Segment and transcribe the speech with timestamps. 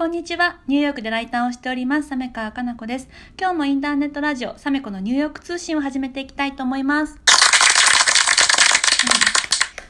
[0.00, 0.56] こんにちは。
[0.66, 3.08] ニューヨークでライターをしております、サメカーかな子です。
[3.38, 7.20] 今日もインターネットラジオ、サメコのニューヨーク通信を始めていきたいと思います。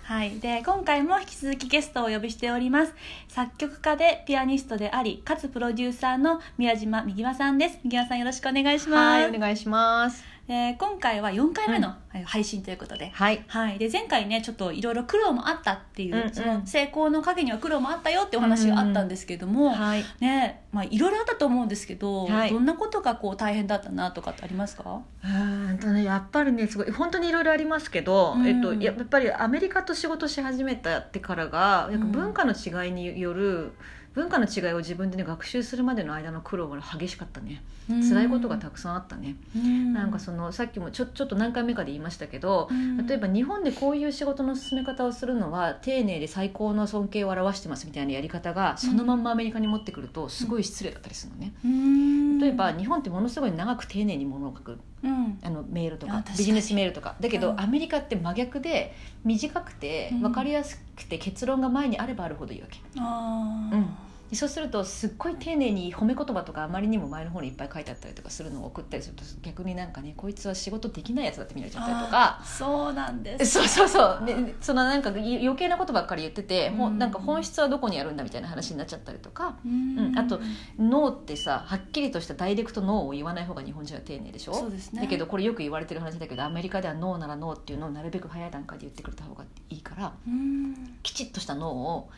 [0.03, 0.41] はい。
[0.41, 2.95] で、今回も引き続きゲストをお呼びしております。
[3.29, 7.79] 作曲家でピアニストであり、かつプロデューサーの宮島みぎわさんです。
[7.85, 9.23] みぎわさんよろしくお願いします。
[9.23, 10.25] はい、お願いします。
[10.51, 11.95] で今回は4回目の
[12.25, 13.45] 配信ということで、はい。
[13.47, 16.35] はい、で前回ねちょっといろいろ苦労もあったっていう、うんうん。
[16.35, 20.05] その成功の陰には苦労もあったよってお話があったんですけども、はい。
[20.19, 22.51] ねまあいろいろあったと思うんですけど、はい。
[22.51, 25.03] どんなことがこう大変だったなとかってありますか？
[25.23, 28.45] うーんとね、やっぱりね、すごい、本当にいろいろありますけど、うん。
[28.49, 33.71] えっと、ややっぱりアメリカと仕事し始めたってからが、なんか文化の違いによる。
[34.15, 37.63] 文化の違いを自分でね学習するまでの間の苦労が激しかったね。
[37.89, 39.93] 辛いことがたくさんあったね、うん。
[39.93, 43.05] なんかそのさっきもちょちょっと何回目かで言いましたけど、うん。
[43.07, 52.39] 例えば日本でこういう仕事の進め方をするのは丁寧で最高の尊敬を表してますみたいなやり方がそのまんまアメリカに持ってくるとすごい失礼だったりするのね、うん。
[52.39, 55.39] 例えば日本ってものすごい長く丁寧にものを書くうん。
[55.43, 57.17] あのメールとかビジネスメールとか。
[57.21, 57.61] だけど、うん。
[57.61, 60.21] アメリカって真逆で短くてうん。
[60.21, 63.75] 分かりやすくて結論が前にあればあるほどいいわけ、あー。
[63.75, 63.83] うん。
[63.83, 63.89] で
[64.33, 72.43] そうするとすっごい丁寧に褒め言葉とかあまりにも前の方にいっぱい書いてあったりとかするのを送ったりすると逆になんかねこいつは仕事できないやつだって見られちゃったりとか。
[72.45, 73.53] そうなんです。
[73.53, 74.23] そうそうそう。
[74.25, 76.99] でそのなんか余計なことばっかり言ってて、うん。
[76.99, 79.59] なんか本質はどこにあるんだみたいな話になっちゃったりとか。
[79.65, 79.99] うん。
[79.99, 80.19] うん。
[80.19, 80.41] あと
[80.79, 84.55] ノーってさはっきりとしたダイレクトノーを言わない方が日本人は丁寧でしょ？
[84.55, 85.03] そうですね。
[85.03, 90.99] だけどこれよく言われてる話だけどアメリカではノーならノーっていうのをなるべく早い段階で言ってくれた方がいいからうん。
[91.03, 92.11] きちっとしたノーを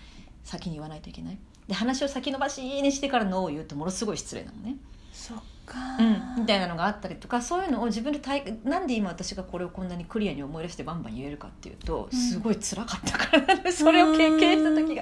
[0.44, 4.76] 先に言わないといけないで話を先延ばしにしてからノーを言うとものすごい失礼なのね、
[5.12, 5.78] そっか。
[5.98, 12.18] うん、みたいなのがあったりとかそういうのを自分で体なんで今私がこれをこんなにクリアに思い出してバンバン言えるかっていうとうん。
[12.18, 15.01] すごい辛かったからなんです、それを経験した時が。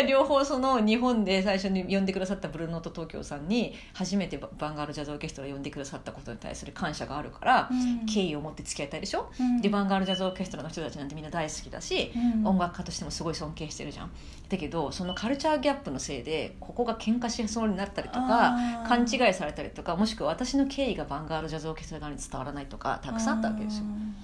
[0.00, 8.06] は両方その日本で最初に呼んでくださったブルーノート東京さんに初めてババンガールジャズオーケストラ呼んでくださったことに対する感謝があるから、うん。
[8.06, 9.60] 敬意を持って付き合いたいでしょ、うん。
[9.60, 12.46] でバンガールジャズオーケストラの人たちなんてみんな大好きだし、うん。
[12.46, 14.10] 音楽家としてもすごい尊敬してるじゃん。
[14.48, 18.56] だけどそのカルチャーギャップのせいでここが喧嘩しそうになったりとか
[18.88, 23.84] 勘違いされたりとかもしくは私の経緯がバンガールジャズオーケストラ側に伝わらないとかたくさんあったわけですよ。
[23.84, 24.14] うん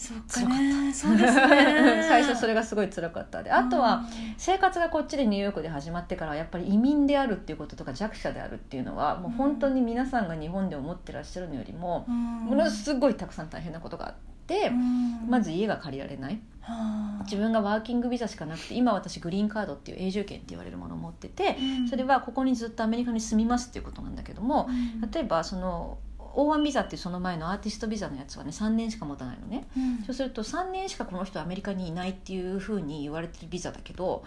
[0.00, 2.02] そっ辛かかねそうですね。
[2.08, 3.52] 最初それがすごい辛かったで。
[3.52, 4.02] あとは
[4.38, 12.14] 生活がこっちでニューヨークで始まってからはやっぱり移民であるっていうこととか弱者であるっていうのはもう本当に皆さんが日本で思ってらっしゃるのよりもうん。
[12.46, 14.14] ものすごいたくさん大変なことがあっ
[14.46, 15.28] てうん。
[15.28, 16.40] まず家が借りられない。
[16.62, 17.22] はあ。
[17.24, 21.88] 自分がワーキングビザしかなくて今私グリーンカードっていう永住権って言われるものを持っててうん。
[21.88, 25.10] それはここにずっとアメリカに住みますっていうことなんだけどもうん。
[25.10, 25.98] 例えばその
[26.34, 29.66] O1 ビザっていうその前のアーティストビザのやつはね3年しか持たないのね。
[29.76, 30.04] うん。
[30.04, 34.24] そうすると3年しかこの人はアメリカにいないっていうふうに言われてるビザだけど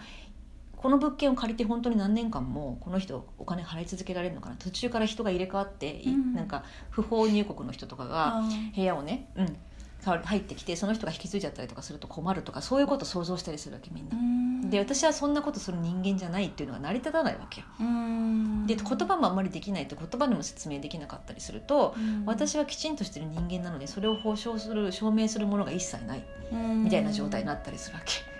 [0.76, 4.56] この物件を借りて本当に何年間もこの人お金払い続けられるのかな。
[4.56, 6.34] 途中から人が入れ替わって、いうん。
[6.34, 8.42] なんか不法入国の人とかが
[8.76, 9.56] 部屋をね、うん、
[10.04, 14.16] 入ってきてその人が引き継いじゃったりとかすると困るとかそういうことを想像したりするわけみんな。
[14.16, 14.20] う。
[14.20, 14.70] ん。
[14.70, 17.66] で私はそんなことする人間じゃないっていうのが成り立たないわけよ。
[17.80, 18.66] うん。
[18.66, 22.24] で言葉もあんまりできないと言葉でも説明できなかったりするとうん。
[22.26, 26.84] 私はきちんとしてる人間なのでそれを保証する証明するものが一切ないうん。
[26.84, 28.34] みたいな状態になったりするわけ。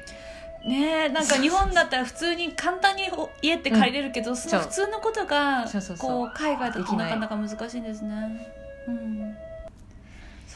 [0.69, 5.66] ねえなんか日本だったら普通に簡単にお家って借りれるけど、その普通のことが
[5.98, 8.50] こう海外だとなかなか難しいんですね。
[8.88, 9.36] うん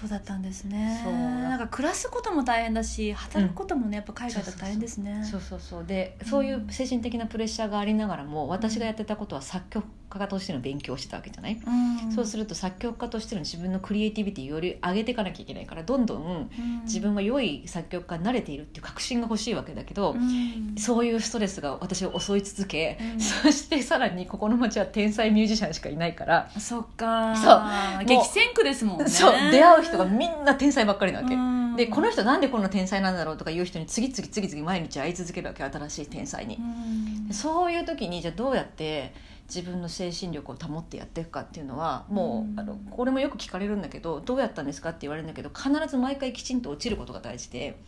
[0.00, 1.00] そうだったんですね。
[1.03, 1.12] そう。
[1.12, 5.25] なんか暮らすことも大変だし働くこともね、やっぱ海外だと大変ですね。
[5.25, 12.12] そうそうそうでそういう精神的なプレッシャーがありながらも私がやってたことは作曲家としての勉強をしてたわけじゃない、うん。
[12.12, 16.82] そうすると作曲家としての自分のクリエイティビティをより上げていかなきゃいけないからどんどんうん。
[16.84, 20.74] 自分は良い作曲家に慣れているっていう確信が欲しいわけだけど、うん。
[20.76, 23.20] そういうストレスが私を襲い続け、うん。
[23.20, 29.08] そしてさらにここの町は天才ミュージシャンしかいないから、そっかそう激戦区ですもんね。
[29.08, 29.32] そう。
[29.50, 36.56] 出会う人がみんな天才ばっかりなわけ、うんでこの人なんでこんな天才なんだろうとかいう人に次々次々毎日会い続けるわけ新しい天才に。
[36.56, 37.33] う、ん。
[37.33, 39.15] そういう時にじゃあどうやって
[39.48, 42.59] 自分の精神力を保ってやっていくかっていうのはもう、うん。
[42.59, 47.78] あのこれもよく聞かれるんだけどどうやったんですかって言われるんだけど必ず毎回きちんと落ちることが大事で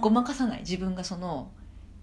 [0.00, 0.60] ごまかさない。
[0.60, 1.50] 自分がその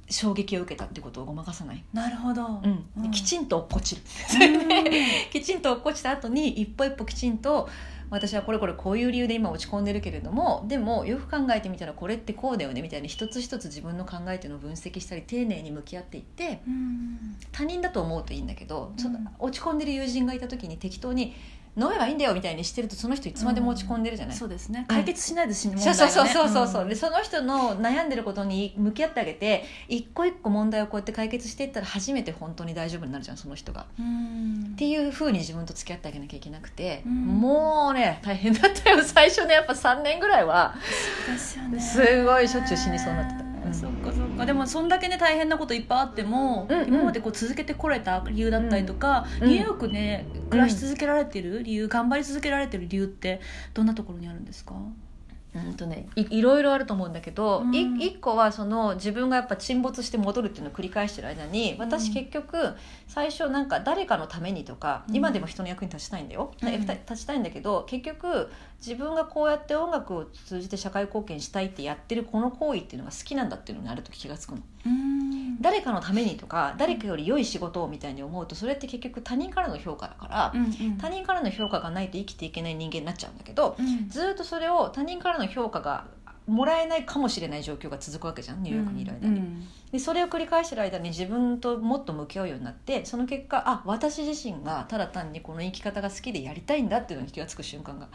[0.09, 2.61] 衝撃を受けたってことをごまかさない、なるほど、
[2.97, 3.11] うん。
[3.11, 4.01] きちんと落っこちる。
[4.01, 4.69] うん。
[5.31, 7.69] きちんと落っこちた後に一歩一歩きちんと
[8.09, 17.37] 私はこれこれこういう理由で今落ち込んでるけれどもでもよく考えてみたらこれってこうだよねみたいに一つ一つ自分の考えっていうのを分析したり丁寧に向き合っていってうん。
[17.51, 21.33] 他人だと思うといいんだけど、んその落ち込んでる友人がいた時に適当に
[21.79, 24.85] 「飲めばいいんだよみたいにしてるとその人いつまでも落ち込んでるじゃない、そうですね。
[24.87, 26.49] 解決しないですしね、そうそうそうそう。
[26.49, 26.89] そうそう、ん。
[26.89, 33.85] でその人の悩んでることに向き合ってあげて一個一個問題をこうやって解決していったら初めて本当に大丈夫になるじゃんその人が。
[33.99, 34.71] うん。
[34.73, 37.13] っていうふうに自分と付き合ってあげなきゃいけなくて、うん。
[37.13, 39.03] もうね大変だったよ。
[39.03, 40.75] 最初ねやっぱ3年ぐらいは。
[41.27, 41.79] ですよね。
[41.79, 43.73] すごいしょっちゅう死にそうになってた、うん。
[43.73, 44.45] そっかそっか。
[44.45, 46.87] でもそんだけね大変なこといっぱいあっても、うんうん。
[46.87, 49.49] 今までこう続けてこれた理由だったりとか、うん。
[49.49, 53.41] ニューヨークね暮らし続けられてる理由、頑張り続けられてる理由って
[53.73, 54.75] どんなところにあるんですか？
[55.55, 57.73] うんとね、いいろいろあると思うんだけど、うん。
[57.73, 62.75] い一個はその自分がやっぱ沈没して戻るっていうのを繰り返してる間に私結局
[63.07, 65.15] 最初なんか誰かのためにとか、うん。
[65.15, 66.81] 今でも人の役に立ちたいんだよ、うん。
[66.81, 74.61] 立ちたいんだけど結局自分がこうやって音楽を通じて社会貢献したいってやってるこの行為っていうのが好きなんだっていうのにある時気が付くの。
[74.61, 74.78] うん
[75.61, 80.97] 誰かのためにとか誰かより良い仕事をみたいに思うとそれって結局他人からの評価だから、うんうん。
[80.97, 84.09] 他人からの評価がないと生きていけない人間になっちゃうんだけど、うん。
[84.09, 86.05] ずーっとそれを他人からの評価が
[86.47, 89.67] もらえないかもしれない状況が続くわけじゃんニューヨークにいる間に、うん。
[89.91, 98.07] でそれを繰り返してる間に自分ともっと向き合うようになってその結果あ私自身がただ単にこの生き方が好きでやりたいんだっていうのに気が付く瞬間が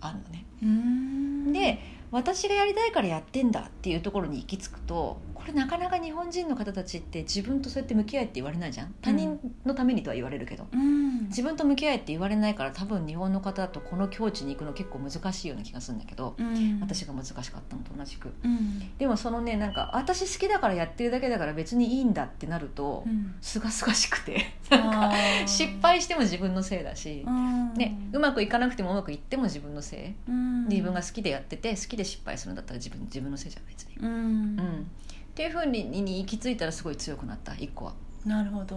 [0.00, 0.46] あるのね。
[0.62, 1.52] うん。
[1.52, 8.94] で私がやりたいからやってんだっていうところに行き着くとこれなかなか日本人の方たちって自分とそうやって向き合えって言われないじゃん。
[9.02, 11.26] 他人のためにとは言われるけど、うん。
[11.26, 16.78] 自分と向き合えって言われないから多分日本の方だとこの境地に行くの結構難しいような気がするんだけど、うん。
[16.80, 18.32] 私が難しかったのと同じく。
[18.44, 18.96] うん。
[18.98, 23.34] でもそのねなんか私好きだからやってるだけだから別にいいんだってなるとうん。
[23.40, 24.46] すがすがしくて。
[24.70, 25.12] なんか
[25.46, 27.74] 失敗しても自分のせいだし、うん。
[27.74, 30.30] ね、うまくいかなくてもうまくいっても自分のせい。
[30.30, 30.68] うん。
[30.68, 33.96] で自分が好きでやってて好きで失敗するんだったら自分自分のせいじゃん別に。
[33.96, 34.06] うん。
[34.06, 34.86] うん。
[35.32, 37.94] っていうふうにに行き着いたらすごい強くなった一個は。
[38.24, 38.76] なるほど、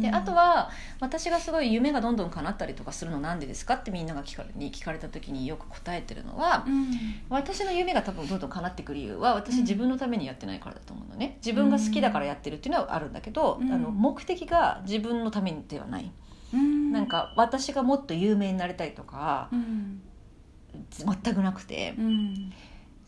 [0.00, 6.88] であとは私がすごい夢がどんどん叶ったりとかするのなんでですかってみんなが聞かれに聞かれた時によく答えてるのは、うん。
[7.28, 9.60] 私の夢が多分どんどん叶っていく理由は私うん。
[9.60, 11.36] 自分のためにやってないからだと思うのね。
[11.44, 13.70] 自分が好きだからやってるっていうのはあるんだけど、うん。
[13.70, 16.10] あの目的が自分のためではない、
[16.54, 16.90] うん。
[16.90, 20.00] なんか私がもっと有名になりたいとかうん
[20.90, 22.52] 全くなくて、うん。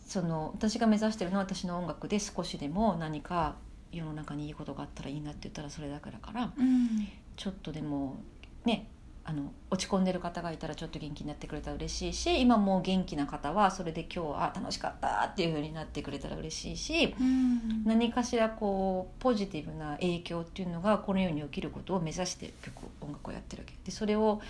[0.06, 3.54] その私が目指してるのは私の音楽で少しでも何か
[3.92, 6.52] 世の中にいいことがあったらいいなって言ったらそれだけだから。
[6.56, 7.08] うん。
[7.36, 8.16] ちょっとでも
[8.64, 8.88] ね
[9.24, 17.84] あの落ち込んでる方がいたらちょっと元気になってくれたら嬉しいし今もう元気な方はそれで今日は楽しかったっていう風になってくれたら嬉しいしうん。
[17.84, 23.74] 何かしらこうポジティブな影響っていうのがこの世に起きることを目指して曲音楽をやってるわけ。
[23.84, 24.40] でそれを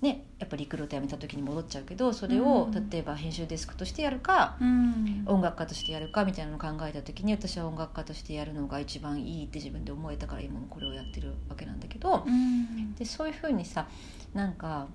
[0.00, 2.90] ねやっぱリクルート辞めた時に戻っちゃうけどそれをうん。
[2.90, 5.24] 例えば編集デスクとしてやるかうん。
[5.26, 12.94] 音楽家としてやるかみたいなのを考えた時に私は音楽家としてやるのが一番いいって自分で思えたから今もこれをやってるわけなんだけどうん。
[12.94, 13.88] でそういうふうにさ
[14.34, 14.86] なんか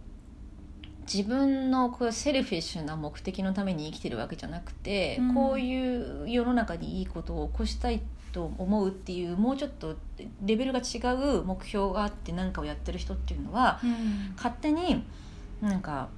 [1.11, 5.33] 自分のこうセルフィッシュな目的のために生きてるわけじゃなくて、うん。
[5.33, 8.01] こういう世の中にいいことを起こしたい
[8.31, 9.95] と思うっていうもうちょっと
[10.43, 14.33] レベルが違う目標があって何かをやってる人っていうのはうん。
[14.35, 15.05] 勝手に
[15.61, 16.09] なんか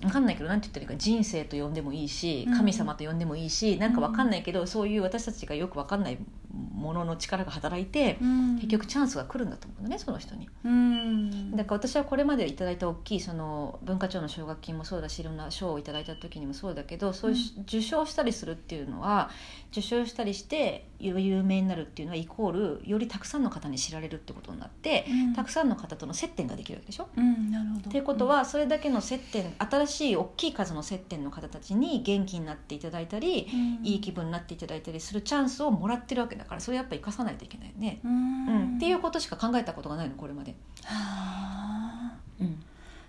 [0.00, 6.18] 分かんないけど何て言ったらいいか人生と呼んでもいいしうん神様と呼んでもいいし、なんか分かんないけどそういう私たちがよく分かんない
[6.52, 8.54] ものの力が働いて、うん。
[8.56, 10.48] 結局チャンスが来るんだと思うのねその人に。
[10.64, 11.50] うん。
[11.56, 19.30] だから私はこれまでいただいた大きいその文化庁の奨学金もそうだしいろんな賞をいただいた時にもそうだけどそういうし受賞したりするっていうのは
[19.70, 25.34] 受賞したりして有有名になるっていうのはイコールよりたくさんの方に知られるってことになってうん。
[25.34, 27.08] たくさんの方との接点ができるわけでしょ？
[27.16, 27.88] うんなるほど。
[27.88, 33.86] っていうことはそれだけの接点新しい大きい数の接点の方たちに元気になっていただいたりうん。
[33.86, 38.00] いい気分になっていただいたりするチャンスをもらってるわけだからそれやっぱ生かさないといけないよね。
[38.04, 38.76] ううんん。
[38.76, 40.54] っていうことしか考えたことがないのこれまで。
[40.84, 42.16] はあ。
[42.40, 42.64] うん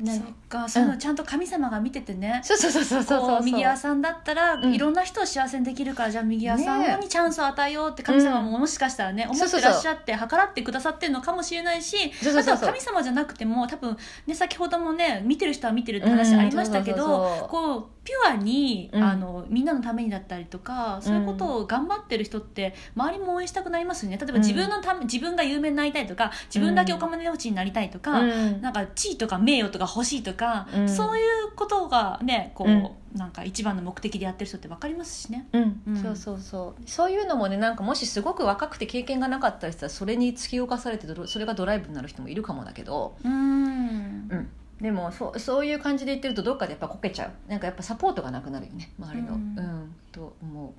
[0.06, 2.40] そっかそのちゃんと神様が見ててね。
[2.44, 3.30] そうそうそうそうそうそう。
[3.30, 4.74] こう右輪さんだったら、うん。
[4.74, 19.04] いろんな人を幸せにできるからじゃあ右輪さんねにチャンスを与えようって神様ももしかしたらね、思ってらっしゃって計らってくださってるのかもしれないしあとは神様じゃなくても多分ね先ほどもね見てる人は見てるって話ありましたけど、こうピュアに、うん。
[19.04, 24.18] あのみんなのためにだったりとかそういうことを頑張ってる人って周りも応援したくなりますよね。
[24.18, 28.62] 例えば自分のため、自分が有名になりたいとか自分だけお金持ちになりたいとか、うん。
[28.62, 30.90] なんか地位とか名誉とか欲しいとか、うん。
[30.90, 32.90] そういうことがねこう、うん。
[33.16, 35.48] なんか一番の目的でやってる人って分かりますしね。
[35.54, 35.82] うん。
[35.88, 35.96] うん。
[35.96, 36.90] そうそうそう。
[36.90, 44.30] そういうのもねなんかもしすごく若くて経験がなかったりしたらそれに突き動かされてそれがドライブになる人もいるかもだけど、うん。
[44.30, 44.50] うん、
[44.82, 47.50] でもそうそういう感じで言ってるとどっかでやっぱこけちゃう。
[47.50, 49.79] なんかやっぱサポートがなくなるよね周りの、うん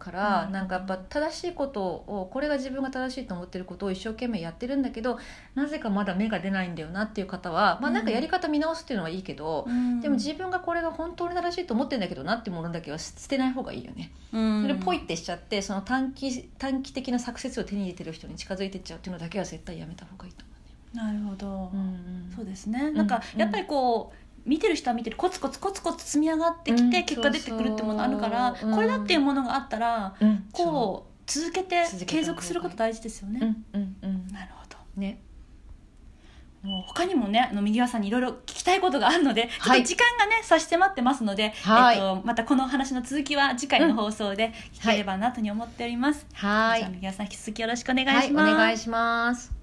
[0.01, 0.53] から、うん。
[0.53, 5.19] なんかやっぱ正しいことをこれが自分が正しいと思ってることを一生懸命やってるんだけど
[5.55, 10.01] なぜかまだ芽が出ないんだよなっていう方は、まあ、なんかやり方見直すっていうのはいいけど、うん。
[10.01, 14.11] でも自分がこれが本当に正しいと思ってるんだけどなってものだけは捨てない方がいいよね。
[14.33, 14.63] うん。
[14.63, 20.51] それポイってしちゃってその短期短期的なサクセスを手に入れてる人に近づいてっちゃうっていうのだけは絶対やめた方がいいと思
[20.95, 21.83] なるほど、うね。
[22.29, 22.33] うん。
[22.35, 22.91] そうですね。
[22.91, 30.45] なんかやっぱりこう見てる人は見てるコツコツコツコツ積み上がってきてうん結果出てくるってものあるから、これだっていうものがあったらうん。
[30.53, 34.33] こう続けて継続すること大事ですよね、そううんうんうん。
[34.33, 34.77] なるほど。
[34.97, 35.23] ね。
[36.63, 41.97] もう他にもねあの右輪さんにいろいろ聞きたいことがあるのでちょっはいと時間がね、差し迫ってますので、はい。
[41.97, 49.60] えっと、またこの話の続きは次回の放送で聞ければなとに思っております、はじゃあ右輪さん引き続きよろしくお願いはいおします、願いします。